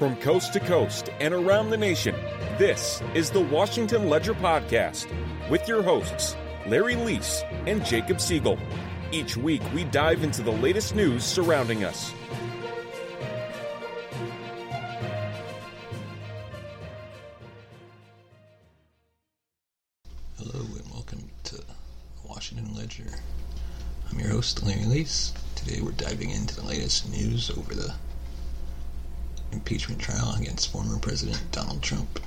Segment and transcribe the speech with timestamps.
[0.00, 2.14] From coast to coast and around the nation,
[2.56, 5.06] this is the Washington Ledger Podcast
[5.50, 6.36] with your hosts,
[6.66, 8.58] Larry Leese and Jacob Siegel.
[9.12, 12.14] Each week, we dive into the latest news surrounding us.
[20.38, 21.62] Hello and welcome to
[22.26, 23.04] Washington Ledger.
[24.10, 25.34] I'm your host, Larry Leese.
[25.56, 27.92] Today we're diving into the latest news over the
[29.52, 32.20] impeachment trial against former President Donald Trump.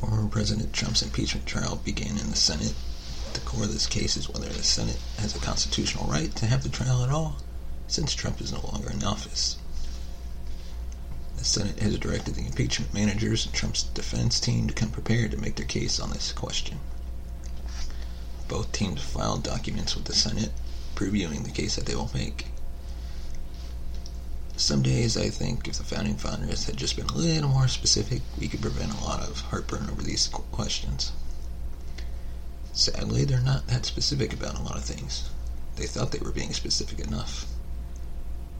[0.00, 2.74] Former President Trump's impeachment trial began in the Senate.
[3.32, 6.62] The core of this case is whether the Senate has a constitutional right to have
[6.62, 7.36] the trial at all,
[7.86, 9.58] since Trump is no longer in office.
[11.36, 15.36] The Senate has directed the impeachment managers and Trump's defense team to come prepared to
[15.36, 16.80] make their case on this question.
[18.48, 20.52] Both teams filed documents with the Senate
[20.94, 22.46] previewing the case that they will make.
[24.66, 28.22] Some days I think if the founding fathers had just been a little more specific,
[28.36, 31.12] we could prevent a lot of heartburn over these questions.
[32.72, 35.30] Sadly, they're not that specific about a lot of things.
[35.76, 37.46] They thought they were being specific enough.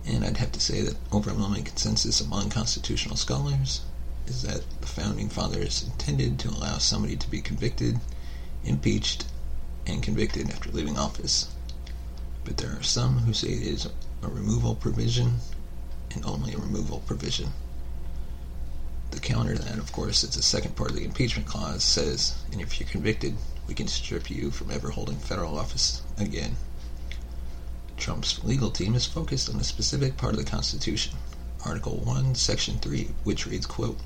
[0.07, 3.81] And I'd have to say that overwhelming consensus among constitutional scholars
[4.29, 7.99] is that the founding fathers intended to allow somebody to be convicted,
[8.63, 9.25] impeached,
[9.89, 11.49] and convicted after leaving office.
[12.45, 13.89] But there are some who say it is
[14.23, 15.41] a removal provision
[16.17, 17.53] and only removal provision.
[19.11, 22.61] The counter that, of course, is the second part of the impeachment clause says, and
[22.61, 23.37] if you're convicted,
[23.69, 26.57] we can strip you from ever holding federal office again.
[27.97, 31.17] Trump's legal team is focused on a specific part of the Constitution,
[31.65, 33.99] Article 1, Section 3, which reads, quote,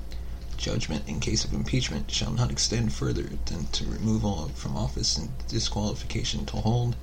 [0.57, 5.29] Judgment in case of impeachment shall not extend further than to removal from office and
[5.47, 6.95] disqualification to hold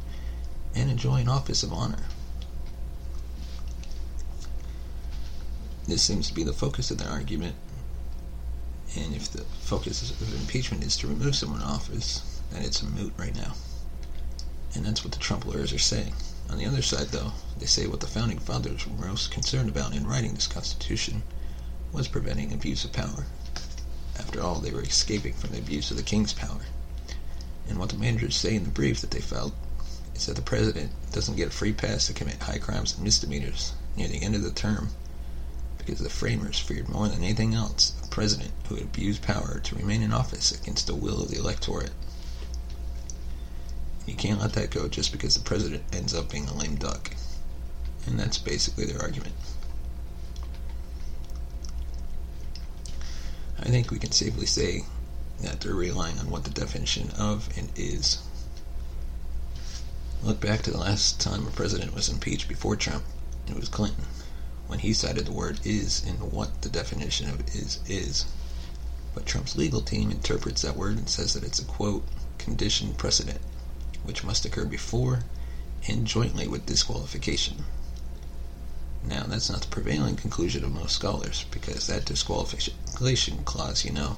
[0.75, 2.05] and enjoy an office of honor.
[5.89, 7.55] This seems to be the focus of their argument,
[8.95, 13.15] and if the focus of impeachment is to remove someone office, then it's a moot
[13.17, 13.55] right now.
[14.75, 16.13] And that's what the Trump lawyers are saying.
[16.51, 19.95] On the other side, though, they say what the founding fathers were most concerned about
[19.95, 21.23] in writing this Constitution
[21.91, 23.25] was preventing abuse of power.
[24.19, 26.67] After all, they were escaping from the abuse of the king's power.
[27.67, 29.55] And what the managers say in the brief that they filed
[30.15, 33.73] is that the president doesn't get a free pass to commit high crimes and misdemeanors
[33.97, 34.91] near the end of the term
[35.89, 39.75] because the framers feared more than anything else a president who would abuse power to
[39.75, 41.93] remain in office against the will of the electorate.
[44.05, 47.13] You can't let that go just because the president ends up being a lame duck.
[48.07, 49.33] And that's basically their argument.
[53.59, 54.85] I think we can safely say
[55.41, 58.19] that they're relying on what the definition of and is.
[60.23, 63.05] Look back to the last time a president was impeached before Trump.
[63.49, 64.05] It was Clinton,
[64.69, 68.27] when he cited the word is in what the definition of is is.
[69.15, 72.05] But Trump's legal team interprets that word and says that it's a quote,
[72.39, 73.41] condition precedent,
[74.05, 75.25] which must occur before
[75.89, 77.65] and jointly with disqualification.
[79.05, 84.17] Now, that's not the prevailing conclusion of most scholars, because that disqualification clause, you know,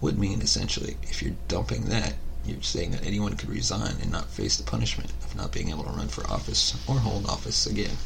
[0.00, 2.14] would mean essentially if you're dumping that,
[2.44, 5.84] you're saying that anyone could resign and not face the punishment of not being able
[5.84, 7.96] to run for office or hold office again.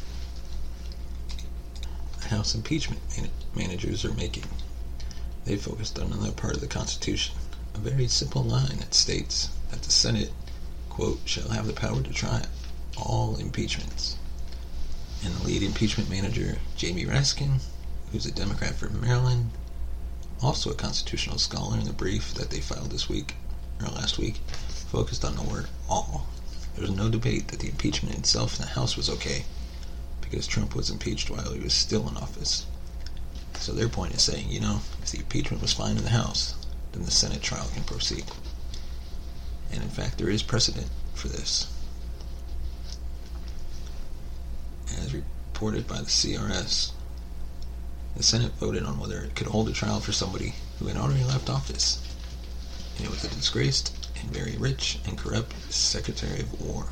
[2.31, 4.45] House impeachment man- managers are making.
[5.43, 7.35] They focused on another part of the Constitution,
[7.75, 10.31] a very simple line that states that the Senate,
[10.89, 12.45] quote, shall have the power to try
[12.95, 14.15] all impeachments.
[15.21, 17.59] And the lead impeachment manager, Jamie Raskin,
[18.13, 19.51] who's a Democrat from Maryland,
[20.41, 23.35] also a constitutional scholar in the brief that they filed this week,
[23.81, 24.37] or last week,
[24.89, 26.27] focused on the word all.
[26.75, 29.43] There was no debate that the impeachment itself in the House was okay,
[30.31, 32.65] because Trump was impeached while he was still in office.
[33.55, 36.55] So their point is saying, you know, if the impeachment was fine in the House,
[36.93, 38.23] then the Senate trial can proceed.
[39.71, 41.67] And in fact, there is precedent for this.
[44.97, 46.91] As reported by the CRS,
[48.15, 51.25] the Senate voted on whether it could hold a trial for somebody who had already
[51.25, 52.01] left office.
[52.97, 56.85] And it was a disgraced and very rich and corrupt Secretary of War.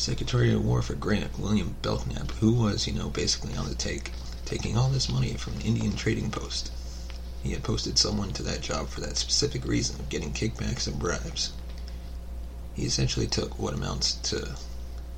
[0.00, 4.12] Secretary of War for Grant, William Belknap, who was, you know, basically on the take,
[4.46, 6.72] taking all this money from an Indian trading post.
[7.42, 10.98] He had posted someone to that job for that specific reason of getting kickbacks and
[10.98, 11.52] bribes.
[12.72, 14.56] He essentially took what amounts to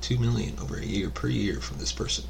[0.01, 2.25] two million over a year per year from this person.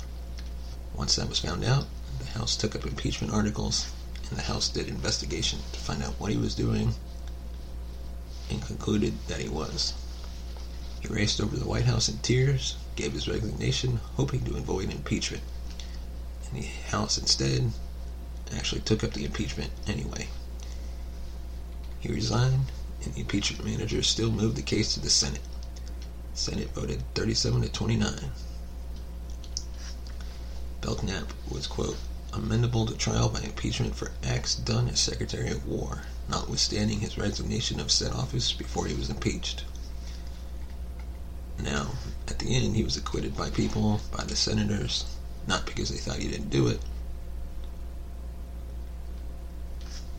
[0.96, 1.88] Once that was found out,
[2.20, 3.92] the House took up impeachment articles,
[4.30, 6.94] and the House did investigation to find out what he was doing,
[8.52, 9.96] and concluded that he was.
[11.04, 14.90] He raced over to the White House in tears, gave his resignation, hoping to avoid
[14.90, 15.44] impeachment.
[16.48, 17.74] And the House instead
[18.56, 20.30] actually took up the impeachment anyway.
[22.00, 22.72] He resigned,
[23.04, 25.42] and the impeachment manager still moved the case to the Senate.
[26.36, 28.32] The Senate voted 37 to 29.
[30.80, 31.98] Belknap was, quote,
[32.32, 37.82] amendable to trial by impeachment for acts done as Secretary of War, notwithstanding his resignation
[37.82, 39.66] of said office before he was impeached.
[41.64, 41.92] Now,
[42.28, 45.06] at the end, he was acquitted by people, by the senators,
[45.48, 46.82] not because they thought he didn't do it.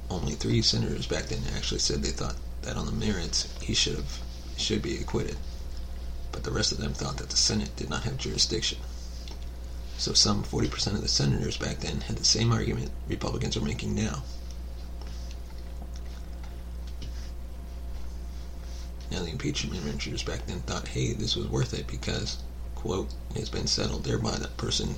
[0.08, 3.96] Only three senators back then actually said they thought that on the merits he should
[3.96, 4.20] have
[4.56, 5.36] should be acquitted,
[6.32, 8.78] but the rest of them thought that the Senate did not have jurisdiction.
[9.98, 13.94] So some 40% of the senators back then had the same argument Republicans are making
[13.94, 14.22] now.
[19.14, 22.38] Now the impeachment managers back then thought, hey, this was worth it because,
[22.74, 24.96] quote, it has been settled thereby that person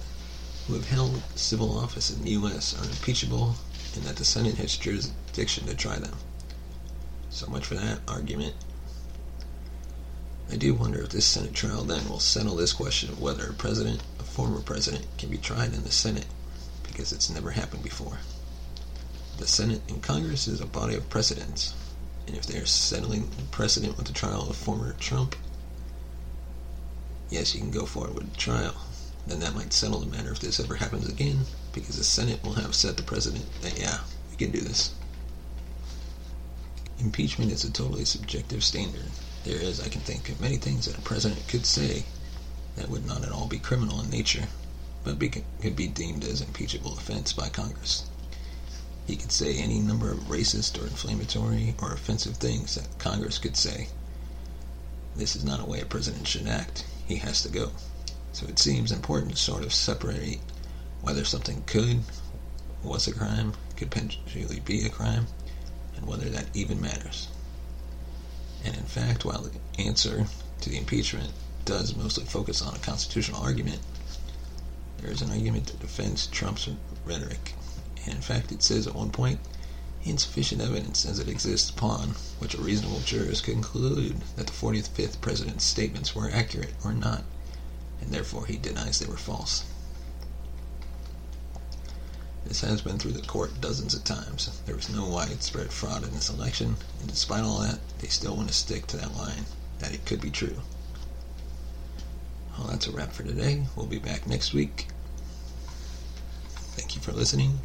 [0.66, 2.74] who have held civil office in the U.S.
[2.80, 3.56] are impeachable
[3.94, 6.16] and that the Senate has jurisdiction to try them.
[7.28, 8.54] So much for that argument.
[10.50, 13.52] I do wonder if this Senate trial then will settle this question of whether a
[13.52, 16.28] president a former president can be tried in the Senate
[16.84, 18.20] because it's never happened before.
[19.36, 21.74] The Senate and Congress is a body of precedents,
[22.26, 25.36] and if they are settling precedent with the trial of former Trump,
[27.30, 28.74] yes, you can go forward with the trial.
[29.26, 31.40] Then that might settle the matter if this ever happens again,
[31.72, 33.98] because the Senate will have set the precedent that, yeah,
[34.30, 34.94] we can do this.
[36.98, 39.10] Impeachment is a totally subjective standard.
[39.44, 42.04] There is, I can think of many things that a president could say
[42.76, 44.44] that would not at all be criminal in nature,
[45.04, 48.06] but be, could be deemed as impeachable offense by Congress.
[49.06, 53.56] He could say any number of racist or inflammatory or offensive things that Congress could
[53.56, 53.88] say.
[55.14, 56.84] This is not a way a president should act.
[57.06, 57.70] He has to go.
[58.32, 60.40] So it seems important to sort of separate
[61.02, 62.00] whether something could,
[62.82, 65.26] was a crime, could potentially be a crime,
[65.96, 67.28] and whether that even matters.
[68.64, 70.26] And in fact, while the answer
[70.60, 71.32] to the impeachment
[71.64, 73.80] does mostly focus on a constitutional argument,
[74.98, 76.68] there is an argument that defends Trump's
[77.04, 77.54] rhetoric.
[78.06, 79.40] And in fact, it says at one point,
[80.04, 85.20] insufficient evidence as it exists upon which a reasonable jurist could conclude that the 45th
[85.20, 87.24] president's statements were accurate or not,
[88.00, 89.64] and therefore he denies they were false.
[92.44, 94.60] This has been through the court dozens of times.
[94.66, 98.48] There was no widespread fraud in this election, and despite all that, they still want
[98.48, 99.46] to stick to that line
[99.80, 100.62] that it could be true.
[102.56, 103.66] Well, that's a wrap for today.
[103.74, 104.86] We'll be back next week.
[106.76, 107.58] Thank you for listening.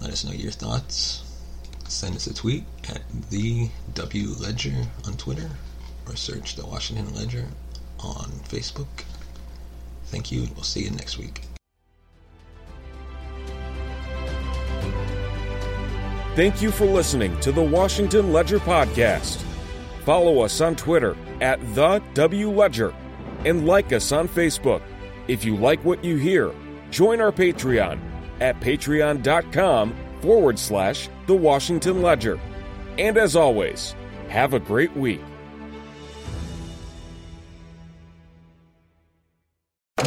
[0.00, 1.22] Let us know your thoughts.
[1.88, 4.74] Send us a tweet at the W Ledger
[5.06, 5.50] on Twitter
[6.06, 7.46] or search the Washington Ledger
[7.98, 9.04] on Facebook.
[10.06, 11.42] Thank you, and we'll see you next week.
[16.34, 19.42] Thank you for listening to the Washington Ledger Podcast.
[20.04, 22.94] Follow us on Twitter at the W Ledger
[23.44, 24.80] and like us on Facebook.
[25.28, 26.52] If you like what you hear,
[26.90, 28.09] join our Patreon
[28.40, 32.38] at patreon.com forward slash the Washington Ledger.
[32.98, 33.94] And as always,
[34.28, 35.20] have a great week.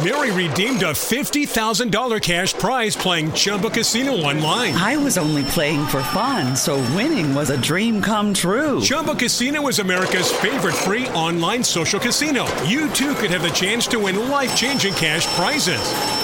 [0.04, 4.74] Mary redeemed a $50,000 cash prize playing Chumba Casino online.
[4.74, 8.80] I was only playing for fun, so winning was a dream come true.
[8.80, 12.44] Chumba Casino is America's favorite free online social casino.
[12.64, 16.23] You too could have the chance to win life changing cash prizes.